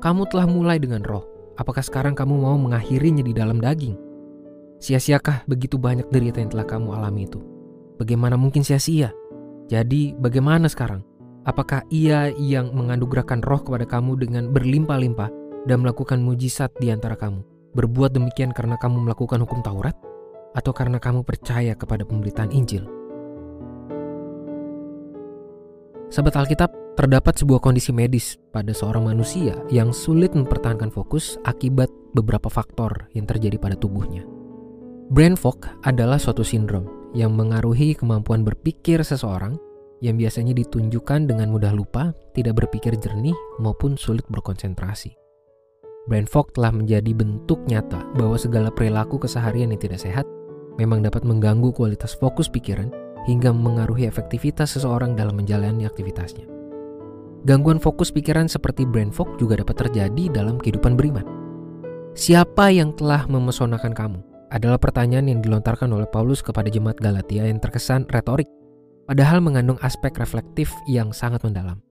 Kamu 0.00 0.24
telah 0.32 0.48
mulai 0.48 0.80
dengan 0.80 1.04
roh. 1.04 1.24
Apakah 1.56 1.84
sekarang 1.84 2.16
kamu 2.16 2.36
mau 2.36 2.56
mengakhirinya 2.56 3.20
di 3.20 3.32
dalam 3.36 3.60
daging? 3.60 3.96
Sia-siakah 4.80 5.48
begitu 5.48 5.80
banyak 5.80 6.08
derita 6.12 6.40
yang 6.40 6.52
telah 6.52 6.68
kamu 6.68 6.96
alami 6.96 7.28
itu? 7.28 7.40
Bagaimana 7.96 8.36
mungkin 8.36 8.60
sia-sia? 8.60 9.12
Jadi, 9.68 10.16
bagaimana 10.16 10.68
sekarang? 10.68 11.00
Apakah 11.48 11.84
ia 11.92 12.32
yang 12.36 12.72
menganugerahkan 12.76 13.40
roh 13.44 13.60
kepada 13.60 13.88
kamu 13.88 14.20
dengan 14.20 14.52
berlimpah-limpah 14.52 15.30
dan 15.64 15.80
melakukan 15.84 16.20
mujizat 16.20 16.72
di 16.80 16.92
antara 16.92 17.16
kamu? 17.16 17.40
Berbuat 17.76 18.16
demikian 18.16 18.52
karena 18.52 18.80
kamu 18.80 19.08
melakukan 19.08 19.44
hukum 19.44 19.60
Taurat? 19.60 19.96
Atau 20.56 20.72
karena 20.72 20.96
kamu 20.96 21.20
percaya 21.20 21.76
kepada 21.76 22.08
pemberitaan 22.08 22.48
Injil? 22.48 22.95
Sahabat 26.06 26.38
Alkitab, 26.38 26.70
terdapat 26.94 27.34
sebuah 27.34 27.58
kondisi 27.58 27.90
medis 27.90 28.38
pada 28.54 28.70
seorang 28.70 29.10
manusia 29.10 29.58
yang 29.74 29.90
sulit 29.90 30.32
mempertahankan 30.38 30.88
fokus 30.94 31.34
akibat 31.42 31.90
beberapa 32.14 32.46
faktor 32.46 33.10
yang 33.12 33.26
terjadi 33.26 33.58
pada 33.58 33.74
tubuhnya. 33.74 34.22
Brain 35.10 35.34
fog 35.34 35.66
adalah 35.82 36.18
suatu 36.22 36.46
sindrom 36.46 37.10
yang 37.10 37.34
mengaruhi 37.34 37.98
kemampuan 37.98 38.46
berpikir 38.46 39.02
seseorang 39.02 39.58
yang 39.98 40.14
biasanya 40.14 40.54
ditunjukkan 40.54 41.26
dengan 41.26 41.50
mudah 41.50 41.74
lupa, 41.74 42.14
tidak 42.38 42.62
berpikir 42.62 42.94
jernih, 43.02 43.34
maupun 43.58 43.98
sulit 43.98 44.22
berkonsentrasi. 44.30 45.10
Brain 46.06 46.30
fog 46.30 46.54
telah 46.54 46.70
menjadi 46.70 47.10
bentuk 47.18 47.66
nyata 47.66 47.98
bahwa 48.14 48.38
segala 48.38 48.70
perilaku 48.70 49.18
keseharian 49.18 49.74
yang 49.74 49.82
tidak 49.82 49.98
sehat 49.98 50.26
memang 50.78 51.02
dapat 51.02 51.26
mengganggu 51.26 51.74
kualitas 51.74 52.14
fokus 52.14 52.46
pikiran 52.46 52.94
hingga 53.26 53.50
mengaruhi 53.50 54.06
efektivitas 54.06 54.78
seseorang 54.78 55.18
dalam 55.18 55.36
menjalani 55.36 55.84
aktivitasnya. 55.84 56.46
Gangguan 57.46 57.78
fokus 57.78 58.10
pikiran 58.10 58.50
seperti 58.50 58.82
brain 58.82 59.14
fog 59.14 59.38
juga 59.38 59.62
dapat 59.62 59.86
terjadi 59.86 60.30
dalam 60.34 60.58
kehidupan 60.58 60.98
beriman. 60.98 61.26
Siapa 62.16 62.72
yang 62.72 62.96
telah 62.96 63.28
memesonakan 63.28 63.92
kamu? 63.92 64.18
Adalah 64.50 64.78
pertanyaan 64.78 65.26
yang 65.26 65.40
dilontarkan 65.42 65.90
oleh 65.90 66.06
Paulus 66.06 66.40
kepada 66.40 66.70
jemaat 66.70 66.96
Galatia 67.02 67.44
yang 67.44 67.58
terkesan 67.58 68.06
retorik, 68.08 68.46
padahal 69.10 69.42
mengandung 69.42 69.78
aspek 69.82 70.14
reflektif 70.18 70.70
yang 70.86 71.10
sangat 71.10 71.42
mendalam. 71.42 71.82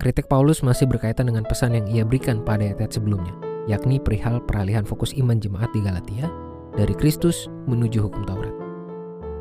Kritik 0.00 0.26
Paulus 0.26 0.64
masih 0.64 0.90
berkaitan 0.90 1.30
dengan 1.30 1.46
pesan 1.46 1.76
yang 1.76 1.86
ia 1.86 2.02
berikan 2.02 2.42
pada 2.42 2.66
ayat 2.66 2.92
sebelumnya, 2.92 3.32
yakni 3.70 4.02
perihal 4.02 4.42
peralihan 4.42 4.82
fokus 4.82 5.14
iman 5.16 5.38
jemaat 5.38 5.70
di 5.70 5.80
Galatia 5.84 6.26
dari 6.74 6.92
Kristus 6.96 7.46
menuju 7.70 8.10
hukum 8.10 8.26
Taurat. 8.26 8.53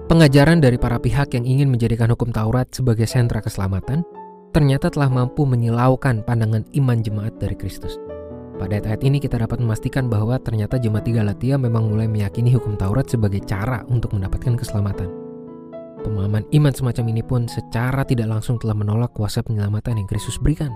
Pengajaran 0.03 0.59
dari 0.59 0.75
para 0.75 0.99
pihak 0.99 1.31
yang 1.31 1.47
ingin 1.47 1.71
menjadikan 1.71 2.11
hukum 2.11 2.27
Taurat 2.35 2.67
sebagai 2.75 3.07
sentra 3.07 3.39
keselamatan 3.39 4.03
ternyata 4.51 4.91
telah 4.91 5.07
mampu 5.07 5.47
menyilaukan 5.47 6.27
pandangan 6.27 6.67
iman 6.75 6.99
jemaat 6.99 7.39
dari 7.39 7.55
Kristus. 7.55 7.95
Pada 8.59 8.77
ayat-ayat 8.77 9.01
ini 9.01 9.23
kita 9.23 9.39
dapat 9.39 9.63
memastikan 9.63 10.11
bahwa 10.11 10.35
ternyata 10.43 10.75
jemaat 10.75 11.07
di 11.07 11.15
Galatia 11.15 11.55
memang 11.55 11.87
mulai 11.87 12.11
meyakini 12.11 12.51
hukum 12.51 12.75
Taurat 12.75 13.07
sebagai 13.07 13.41
cara 13.47 13.81
untuk 13.87 14.11
mendapatkan 14.11 14.59
keselamatan. 14.59 15.07
Pemahaman 16.03 16.51
iman 16.51 16.73
semacam 16.75 17.05
ini 17.07 17.23
pun 17.23 17.47
secara 17.47 18.03
tidak 18.03 18.27
langsung 18.27 18.59
telah 18.59 18.75
menolak 18.75 19.15
kuasa 19.15 19.39
penyelamatan 19.39 20.03
yang 20.03 20.07
Kristus 20.11 20.35
berikan. 20.35 20.75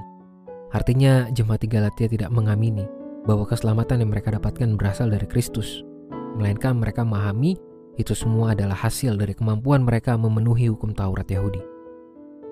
Artinya 0.71 1.27
jemaat 1.35 1.61
di 1.61 1.67
Galatia 1.67 2.07
tidak 2.07 2.31
mengamini 2.31 2.87
bahwa 3.27 3.43
keselamatan 3.43 4.07
yang 4.07 4.09
mereka 4.15 4.31
dapatkan 4.31 4.79
berasal 4.79 5.11
dari 5.11 5.27
Kristus, 5.27 5.83
melainkan 6.39 6.79
mereka 6.79 7.03
memahami 7.03 7.59
itu 7.97 8.13
semua 8.13 8.53
adalah 8.53 8.77
hasil 8.77 9.17
dari 9.17 9.33
kemampuan 9.33 9.81
mereka 9.83 10.15
memenuhi 10.15 10.69
hukum 10.69 10.93
Taurat 10.93 11.27
Yahudi. 11.27 11.61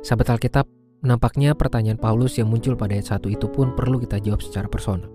Sahabat 0.01 0.33
Alkitab, 0.33 0.65
Nampaknya 1.05 1.53
pertanyaan 1.53 2.01
Paulus 2.01 2.41
yang 2.41 2.49
muncul 2.49 2.73
pada 2.73 2.97
ayat 2.97 3.21
1 3.21 3.29
itu 3.29 3.45
pun 3.45 3.77
perlu 3.77 4.01
kita 4.01 4.17
jawab 4.17 4.41
secara 4.41 4.65
personal. 4.65 5.05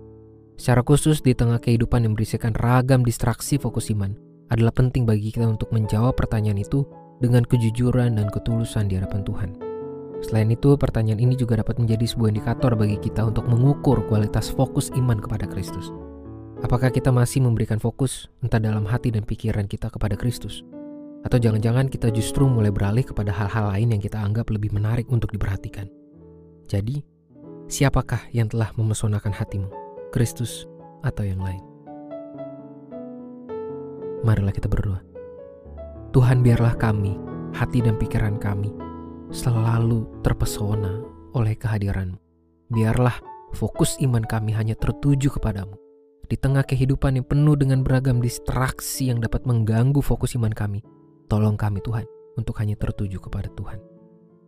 Secara 0.55 0.87
khusus 0.87 1.19
di 1.19 1.35
tengah 1.35 1.59
kehidupan 1.59 2.07
yang 2.07 2.15
berisikan 2.15 2.55
ragam 2.55 3.03
distraksi 3.03 3.59
fokus 3.59 3.91
iman, 3.91 4.15
adalah 4.47 4.71
penting 4.71 5.03
bagi 5.03 5.35
kita 5.35 5.43
untuk 5.43 5.67
menjawab 5.75 6.15
pertanyaan 6.15 6.63
itu 6.63 6.87
dengan 7.19 7.43
kejujuran 7.43 8.15
dan 8.15 8.31
ketulusan 8.31 8.87
di 8.87 8.95
hadapan 8.95 9.19
Tuhan. 9.27 9.51
Selain 10.23 10.47
itu, 10.47 10.79
pertanyaan 10.79 11.19
ini 11.19 11.35
juga 11.35 11.59
dapat 11.59 11.75
menjadi 11.75 12.07
sebuah 12.07 12.39
indikator 12.39 12.71
bagi 12.79 12.95
kita 12.95 13.27
untuk 13.27 13.51
mengukur 13.51 14.05
kualitas 14.07 14.47
fokus 14.47 14.95
iman 14.95 15.19
kepada 15.19 15.43
Kristus. 15.43 15.91
Apakah 16.61 16.93
kita 16.93 17.09
masih 17.09 17.41
memberikan 17.41 17.81
fokus 17.81 18.29
entah 18.45 18.61
dalam 18.61 18.85
hati 18.85 19.09
dan 19.09 19.25
pikiran 19.25 19.65
kita 19.65 19.89
kepada 19.89 20.13
Kristus? 20.13 20.61
Atau 21.25 21.41
jangan-jangan 21.41 21.89
kita 21.89 22.13
justru 22.13 22.45
mulai 22.45 22.69
beralih 22.69 23.01
kepada 23.01 23.33
hal-hal 23.33 23.73
lain 23.73 23.97
yang 23.97 24.01
kita 24.01 24.21
anggap 24.21 24.45
lebih 24.53 24.69
menarik 24.69 25.09
untuk 25.09 25.33
diperhatikan. 25.33 25.89
Jadi, 26.69 27.01
siapakah 27.65 28.29
yang 28.29 28.45
telah 28.45 28.69
memesonakan 28.77 29.33
hatimu? 29.33 29.69
Kristus 30.13 30.69
atau 31.01 31.25
yang 31.25 31.41
lain? 31.41 31.65
Marilah 34.21 34.53
kita 34.53 34.69
berdoa. 34.69 35.01
Tuhan 36.13 36.45
biarlah 36.45 36.77
kami, 36.77 37.17
hati 37.57 37.81
dan 37.81 37.97
pikiran 37.97 38.37
kami, 38.37 38.69
selalu 39.33 40.05
terpesona 40.21 41.01
oleh 41.33 41.57
kehadiranmu. 41.57 42.21
Biarlah 42.69 43.17
fokus 43.57 43.97
iman 44.05 44.21
kami 44.21 44.53
hanya 44.53 44.77
tertuju 44.77 45.33
kepadamu. 45.41 45.73
Di 46.31 46.39
tengah 46.39 46.63
kehidupan 46.63 47.19
yang 47.19 47.27
penuh 47.27 47.59
dengan 47.59 47.83
beragam 47.83 48.23
distraksi 48.23 49.11
yang 49.11 49.19
dapat 49.19 49.43
mengganggu 49.43 49.99
fokus 49.99 50.39
iman 50.39 50.55
kami, 50.55 50.79
Tolong 51.31 51.55
kami 51.55 51.79
Tuhan 51.79 52.03
untuk 52.35 52.59
hanya 52.59 52.75
tertuju 52.75 53.23
kepada 53.23 53.47
Tuhan. 53.55 53.79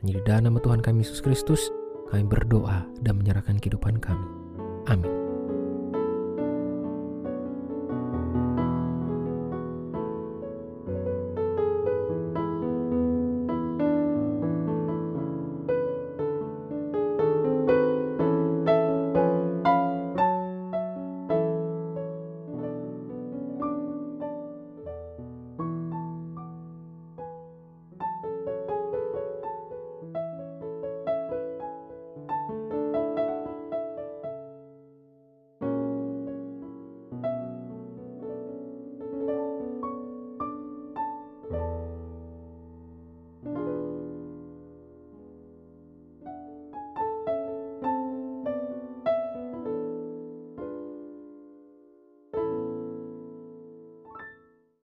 Hanya 0.04 0.20
di 0.20 0.24
dalam 0.28 0.52
nama 0.52 0.60
Tuhan 0.60 0.84
kami 0.84 1.00
Yesus 1.00 1.24
Kristus, 1.24 1.72
kami 2.12 2.28
berdoa 2.28 2.84
dan 3.00 3.24
menyerahkan 3.24 3.56
kehidupan 3.56 4.04
kami. 4.04 4.28
Amin. 4.92 5.23